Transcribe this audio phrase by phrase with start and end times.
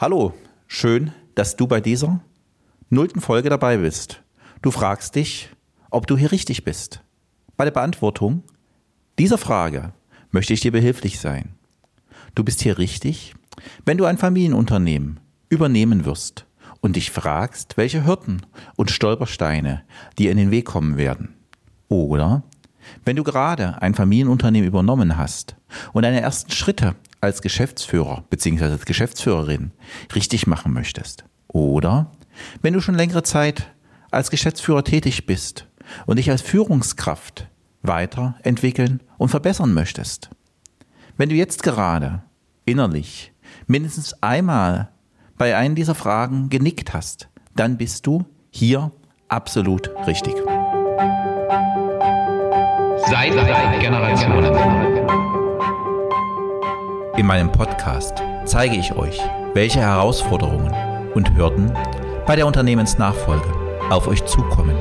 [0.00, 0.32] Hallo,
[0.66, 2.20] schön, dass du bei dieser
[2.88, 4.22] nullten Folge dabei bist.
[4.62, 5.50] Du fragst dich,
[5.90, 7.02] ob du hier richtig bist.
[7.58, 8.42] Bei der Beantwortung
[9.18, 9.92] dieser Frage
[10.30, 11.50] möchte ich dir behilflich sein.
[12.34, 13.34] Du bist hier richtig,
[13.84, 16.46] wenn du ein Familienunternehmen übernehmen wirst
[16.80, 18.46] und dich fragst, welche Hürden
[18.76, 19.82] und Stolpersteine
[20.18, 21.34] dir in den Weg kommen werden.
[21.88, 22.42] Oder
[23.04, 25.56] wenn du gerade ein Familienunternehmen übernommen hast
[25.92, 28.64] und deine ersten Schritte als Geschäftsführer bzw.
[28.64, 29.72] als Geschäftsführerin
[30.14, 31.24] richtig machen möchtest.
[31.48, 32.12] Oder
[32.62, 33.70] wenn du schon längere Zeit
[34.10, 35.66] als Geschäftsführer tätig bist
[36.06, 37.48] und dich als Führungskraft
[37.82, 40.30] weiterentwickeln und verbessern möchtest.
[41.16, 42.22] Wenn du jetzt gerade
[42.64, 43.32] innerlich
[43.66, 44.90] mindestens einmal
[45.38, 48.90] bei einem dieser Fragen genickt hast, dann bist du hier
[49.28, 50.34] absolut richtig.
[53.06, 53.32] Seit
[53.80, 54.99] Generationen.
[57.20, 59.20] In meinem Podcast zeige ich euch,
[59.52, 60.74] welche Herausforderungen
[61.12, 61.70] und Hürden
[62.26, 63.52] bei der Unternehmensnachfolge
[63.90, 64.74] auf euch zukommen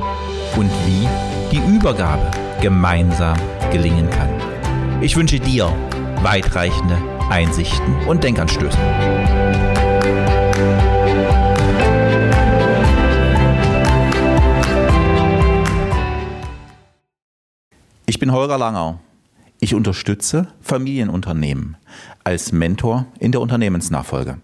[0.56, 1.06] und wie
[1.52, 3.36] die Übergabe gemeinsam
[3.74, 4.30] gelingen kann.
[5.02, 5.70] Ich wünsche dir
[6.24, 6.98] weitreichende
[7.30, 8.78] Einsichten und Denkanstöße.
[18.06, 18.98] Ich bin Holger Langer.
[19.62, 21.76] Ich unterstütze Familienunternehmen
[22.24, 24.40] als Mentor in der Unternehmensnachfolge.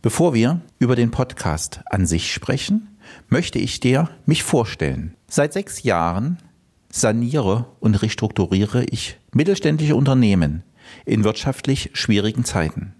[0.00, 2.96] Bevor wir über den Podcast an sich sprechen,
[3.28, 5.16] möchte ich dir mich vorstellen.
[5.26, 6.38] Seit sechs Jahren
[6.88, 10.62] saniere und restrukturiere ich mittelständische Unternehmen
[11.04, 12.94] in wirtschaftlich schwierigen Zeiten.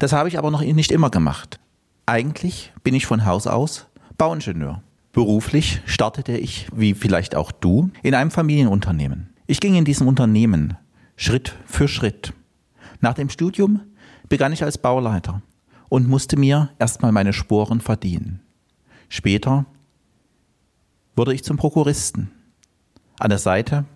[0.00, 1.60] Das habe ich aber noch nicht immer gemacht.
[2.06, 3.86] Eigentlich bin ich von Haus aus
[4.16, 4.82] Bauingenieur.
[5.18, 9.30] Beruflich startete ich, wie vielleicht auch du, in einem Familienunternehmen.
[9.48, 10.76] Ich ging in diesem Unternehmen
[11.16, 12.32] Schritt für Schritt.
[13.00, 13.80] Nach dem Studium
[14.28, 15.42] begann ich als Bauleiter
[15.88, 18.42] und musste mir erstmal meine Sporen verdienen.
[19.08, 19.66] Später
[21.16, 22.30] wurde ich zum Prokuristen
[23.18, 23.86] an der Seite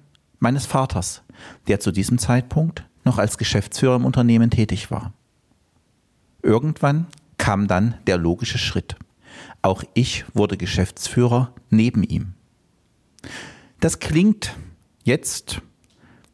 [0.41, 1.23] meines Vaters,
[1.69, 5.13] der zu diesem Zeitpunkt noch als Geschäftsführer im Unternehmen tätig war.
[6.43, 7.07] Irgendwann
[7.39, 8.97] kam dann der logische Schritt.
[9.63, 12.35] Auch ich wurde Geschäftsführer neben ihm.
[13.81, 14.55] Das klingt
[15.05, 15.61] jetzt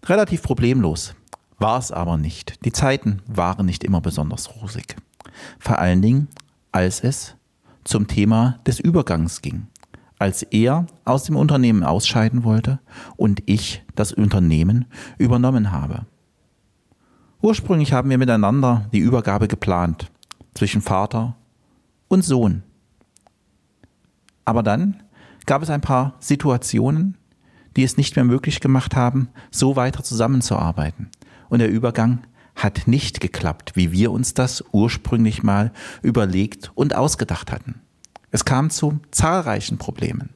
[0.04, 1.14] relativ problemlos,
[1.58, 2.64] war es aber nicht.
[2.64, 4.96] Die Zeiten waren nicht immer besonders rosig.
[5.58, 6.28] Vor allen Dingen,
[6.72, 7.36] als es
[7.84, 9.66] zum Thema des Übergangs ging.
[10.18, 12.80] Als er aus dem Unternehmen ausscheiden wollte
[13.16, 14.86] und ich das Unternehmen
[15.16, 16.06] übernommen habe.
[17.40, 20.10] Ursprünglich haben wir miteinander die Übergabe geplant
[20.54, 21.36] zwischen Vater
[22.08, 22.64] und Sohn.
[24.48, 25.02] Aber dann
[25.44, 27.18] gab es ein paar Situationen,
[27.76, 31.10] die es nicht mehr möglich gemacht haben, so weiter zusammenzuarbeiten.
[31.50, 32.22] Und der Übergang
[32.56, 35.70] hat nicht geklappt, wie wir uns das ursprünglich mal
[36.00, 37.82] überlegt und ausgedacht hatten.
[38.30, 40.30] Es kam zu zahlreichen Problemen.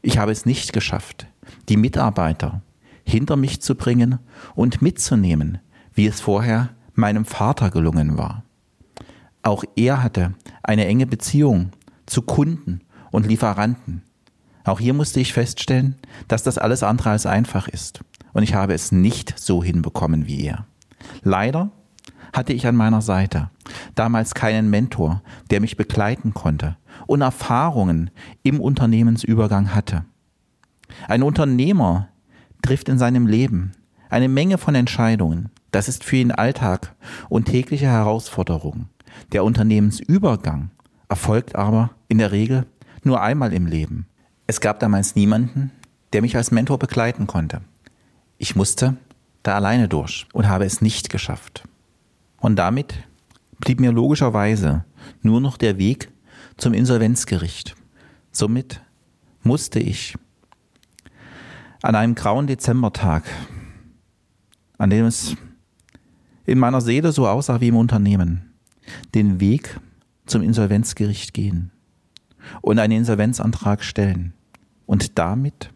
[0.00, 1.28] Ich habe es nicht geschafft,
[1.68, 2.62] die Mitarbeiter
[3.04, 4.18] hinter mich zu bringen
[4.56, 5.58] und mitzunehmen,
[5.94, 8.42] wie es vorher meinem Vater gelungen war.
[9.44, 10.34] Auch er hatte
[10.64, 11.70] eine enge Beziehung
[12.12, 12.80] zu Kunden
[13.10, 14.02] und Lieferanten.
[14.64, 15.96] Auch hier musste ich feststellen,
[16.28, 18.00] dass das alles andere als einfach ist.
[18.32, 20.66] Und ich habe es nicht so hinbekommen wie er.
[21.22, 21.70] Leider
[22.32, 23.50] hatte ich an meiner Seite
[23.94, 28.10] damals keinen Mentor, der mich begleiten konnte und Erfahrungen
[28.42, 30.04] im Unternehmensübergang hatte.
[31.08, 32.08] Ein Unternehmer
[32.62, 33.72] trifft in seinem Leben
[34.08, 35.50] eine Menge von Entscheidungen.
[35.70, 36.94] Das ist für ihn Alltag
[37.28, 38.88] und tägliche Herausforderungen.
[39.32, 40.70] Der Unternehmensübergang
[41.12, 42.64] erfolgt aber in der Regel
[43.02, 44.06] nur einmal im Leben.
[44.46, 45.70] Es gab damals niemanden,
[46.14, 47.60] der mich als Mentor begleiten konnte.
[48.38, 48.96] Ich musste
[49.42, 51.64] da alleine durch und habe es nicht geschafft.
[52.40, 52.94] Und damit
[53.58, 54.86] blieb mir logischerweise
[55.20, 56.10] nur noch der Weg
[56.56, 57.76] zum Insolvenzgericht.
[58.30, 58.80] Somit
[59.42, 60.16] musste ich
[61.82, 63.24] an einem grauen Dezembertag,
[64.78, 65.36] an dem es
[66.46, 68.54] in meiner Seele so aussah wie im Unternehmen,
[69.14, 69.78] den Weg
[70.26, 71.70] zum Insolvenzgericht gehen
[72.60, 74.32] und einen Insolvenzantrag stellen
[74.86, 75.70] und damit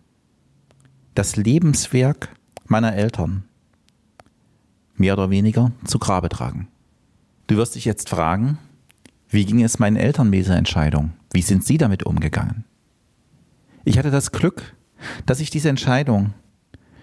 [1.14, 2.34] das Lebenswerk
[2.66, 3.44] meiner Eltern
[4.96, 6.69] mehr oder weniger zu Grabe tragen.
[7.46, 8.58] Du wirst dich jetzt fragen,
[9.28, 11.12] wie ging es meinen Eltern mit dieser Entscheidung?
[11.32, 12.64] Wie sind sie damit umgegangen?
[13.84, 14.75] Ich hatte das Glück,
[15.26, 16.34] dass ich diese Entscheidung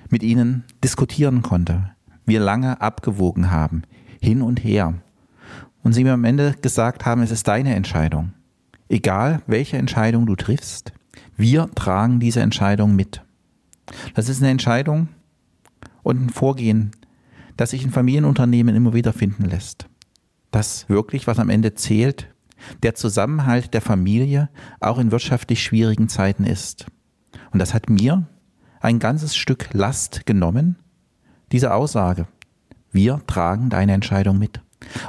[0.10, 1.92] mit ihnen diskutieren konnte.
[2.26, 3.84] Wir lange abgewogen haben,
[4.22, 4.94] hin und her.
[5.84, 8.34] Und sie mir am Ende gesagt haben, es ist deine Entscheidung.
[8.90, 10.94] Egal, welche Entscheidung du triffst,
[11.36, 13.22] wir tragen diese Entscheidung mit.
[14.16, 15.10] Das ist eine Entscheidung
[16.04, 16.92] und ein Vorgehen,
[17.58, 19.88] das sich in Familienunternehmen immer wieder finden lässt.
[20.54, 22.30] das wirklich, was am Ende zählt,
[22.84, 24.50] der Zusammenhalt der Familie
[24.80, 26.86] auch in wirtschaftlich schwierigen Zeiten ist.
[27.52, 28.26] Und das hat mir
[28.80, 30.78] ein ganzes Stück Last genommen,
[31.52, 32.28] diese Aussage.
[32.92, 34.62] Wir tragen deine Entscheidung mit.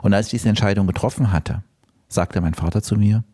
[0.03, 1.63] Und als ich diese Entscheidung getroffen hatte,
[2.09, 3.25] sagte mein Vater zu mir,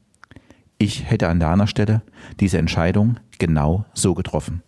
[0.79, 2.03] ich hätte an deiner Stelle
[2.41, 4.63] diese Entscheidung genau so getroffen.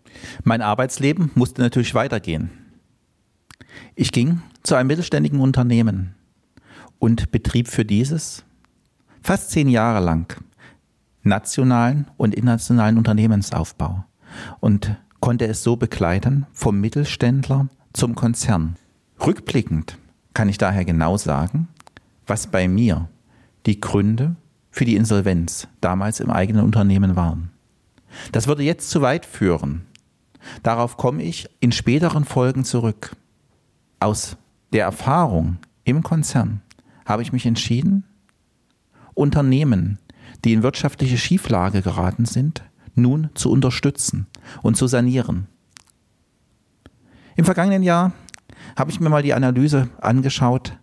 [0.45, 2.51] Mein Arbeitsleben musste natürlich weitergehen.
[3.95, 6.15] Ich ging zu einem mittelständigen Unternehmen
[6.99, 8.45] und betrieb für dieses
[9.23, 10.37] fast zehn Jahre lang
[11.23, 14.05] nationalen und internationalen Unternehmensaufbau
[14.61, 18.77] und konnte es so begleiten vom Mittelständler zum Konzern.
[19.25, 19.99] Rückblickend
[20.35, 21.69] kann ich daher genau sagen,
[22.27, 23.09] was bei mir
[23.67, 24.37] die Gründe
[24.71, 27.51] für die Insolvenz damals im eigenen Unternehmen waren.
[28.33, 29.87] Das würde jetzt zu weit führen.
[30.63, 33.17] Darauf komme ich in späteren Folgen zurück.
[34.01, 34.37] Aus
[34.73, 36.63] der Erfahrung im Konzern
[37.05, 38.05] habe ich mich entschieden,
[39.15, 39.99] Unternehmen,
[40.45, 42.65] die in wirtschaftliche Schieflage geraten sind,
[42.95, 44.27] nun zu unterstützen
[44.63, 45.47] und zu sanieren.
[47.37, 48.13] Im vergangenen Jahr
[48.77, 50.79] habe ich mir mal die Analyse angeschaut,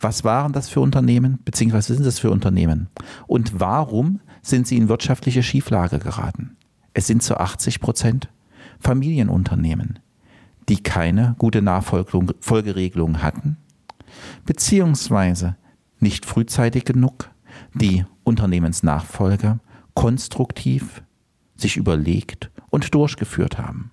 [0.00, 2.88] was waren das für Unternehmen, beziehungsweise sind das für Unternehmen
[3.26, 6.56] und warum sind sie in wirtschaftliche Schieflage geraten?
[6.94, 8.28] Es sind zu 80 Prozent
[8.80, 10.00] Familienunternehmen,
[10.68, 13.56] die keine gute Nachfolgeregelung hatten,
[14.44, 15.56] beziehungsweise
[16.00, 17.30] nicht frühzeitig genug
[17.74, 19.60] die Unternehmensnachfolger
[19.94, 21.02] konstruktiv
[21.54, 23.92] sich überlegt und durchgeführt haben.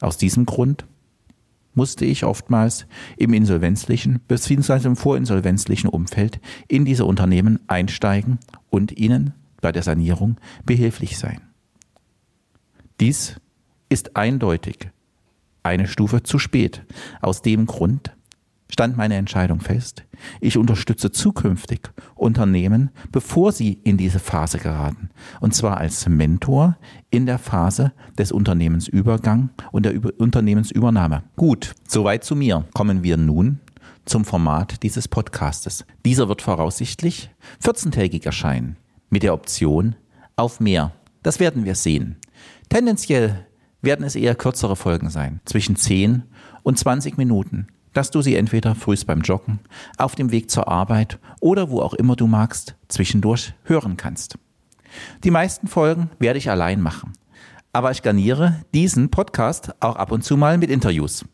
[0.00, 0.86] Aus diesem Grund
[1.74, 2.86] musste ich oftmals
[3.16, 4.88] im insolvenzlichen bzw.
[4.88, 8.38] im vorinsolvenzlichen Umfeld in diese Unternehmen einsteigen
[8.70, 11.40] und ihnen bei der Sanierung behilflich sein.
[13.00, 13.40] Dies
[13.88, 14.90] ist eindeutig
[15.62, 16.84] eine Stufe zu spät.
[17.20, 18.16] Aus dem Grund
[18.72, 20.04] stand meine Entscheidung fest.
[20.40, 25.10] Ich unterstütze zukünftig Unternehmen, bevor sie in diese Phase geraten.
[25.40, 26.78] Und zwar als Mentor
[27.10, 31.22] in der Phase des Unternehmensübergang und der Über Unternehmensübernahme.
[31.36, 32.64] Gut, soweit zu mir.
[32.72, 33.60] Kommen wir nun
[34.06, 35.84] zum Format dieses Podcastes.
[36.06, 37.30] Dieser wird voraussichtlich
[37.62, 38.76] 14-tägig erscheinen,
[39.10, 39.96] mit der Option
[40.36, 40.92] auf mehr.
[41.22, 42.16] Das werden wir sehen.
[42.70, 43.46] Tendenziell
[43.82, 46.22] werden es eher kürzere Folgen sein, zwischen 10
[46.62, 49.60] und 20 Minuten dass du sie entweder frühst beim Joggen,
[49.98, 54.38] auf dem Weg zur Arbeit oder wo auch immer du magst, zwischendurch hören kannst.
[55.24, 57.12] Die meisten Folgen werde ich allein machen,
[57.72, 61.24] aber ich garniere diesen Podcast auch ab und zu mal mit Interviews.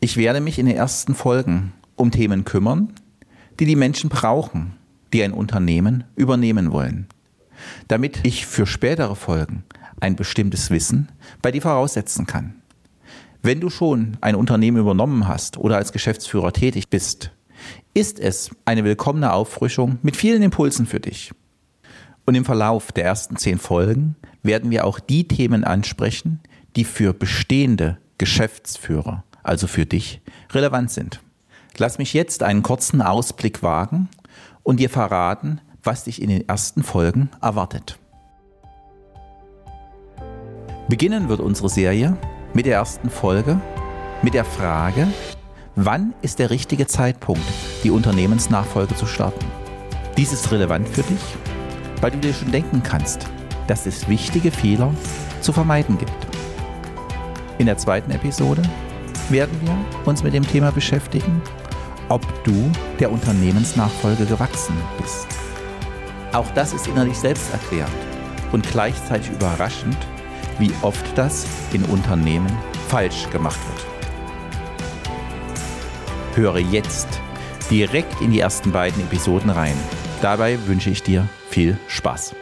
[0.00, 2.92] Ich werde mich in den ersten Folgen um Themen kümmern,
[3.58, 4.76] die die Menschen brauchen,
[5.12, 7.06] die ein Unternehmen übernehmen wollen,
[7.88, 9.64] damit ich für spätere Folgen
[10.00, 11.08] ein bestimmtes Wissen
[11.40, 12.56] bei dir voraussetzen kann.
[13.42, 17.30] Wenn du schon ein Unternehmen übernommen hast oder als Geschäftsführer tätig bist,
[17.94, 21.32] ist es eine willkommene Auffrischung mit vielen Impulsen für dich.
[22.26, 26.40] Und im Verlauf der ersten zehn Folgen werden wir auch die Themen ansprechen,
[26.74, 31.20] die für bestehende Geschäftsführer, also für dich, relevant sind.
[31.78, 34.08] Lass mich jetzt einen kurzen Ausblick wagen
[34.62, 37.98] und dir verraten, was dich in den ersten Folgen erwartet.
[40.88, 42.16] Beginnen wird unsere Serie
[42.56, 43.60] mit der ersten Folge
[44.22, 45.06] mit der Frage,
[45.74, 47.44] wann ist der richtige Zeitpunkt,
[47.84, 49.44] die Unternehmensnachfolge zu starten?
[50.16, 51.20] Dies ist relevant für dich,
[52.00, 53.28] weil du dir schon denken kannst,
[53.66, 54.90] dass es wichtige Fehler
[55.42, 56.14] zu vermeiden gibt.
[57.58, 58.62] In der zweiten Episode
[59.28, 61.42] werden wir uns mit dem Thema beschäftigen,
[62.08, 65.26] ob du der Unternehmensnachfolge gewachsen bist.
[66.32, 67.92] Auch das ist innerlich selbsterklärend
[68.52, 69.98] und gleichzeitig überraschend,
[70.58, 72.50] wie oft das in Unternehmen
[72.88, 73.86] falsch gemacht wird.
[76.36, 77.08] Höre jetzt
[77.70, 79.76] direkt in die ersten beiden Episoden rein.
[80.22, 82.34] Dabei wünsche ich dir viel Spaß.